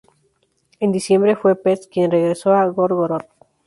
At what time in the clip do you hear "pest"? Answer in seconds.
1.55-1.93